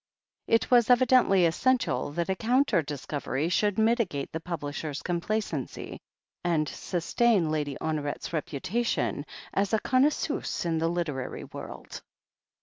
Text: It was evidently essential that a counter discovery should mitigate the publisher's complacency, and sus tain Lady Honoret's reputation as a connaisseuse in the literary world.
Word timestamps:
It 0.47 0.71
was 0.71 0.89
evidently 0.89 1.45
essential 1.45 2.11
that 2.13 2.27
a 2.31 2.35
counter 2.35 2.81
discovery 2.81 3.49
should 3.49 3.77
mitigate 3.77 4.31
the 4.31 4.39
publisher's 4.39 5.03
complacency, 5.03 5.99
and 6.43 6.67
sus 6.67 7.13
tain 7.13 7.51
Lady 7.51 7.77
Honoret's 7.79 8.33
reputation 8.33 9.27
as 9.53 9.73
a 9.73 9.79
connaisseuse 9.79 10.65
in 10.65 10.79
the 10.79 10.87
literary 10.89 11.43
world. 11.43 12.01